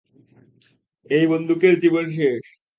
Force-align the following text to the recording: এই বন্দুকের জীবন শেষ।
এই 1.09 1.25
বন্দুকের 1.27 1.73
জীবন 1.79 2.05
শেষ। 2.09 2.43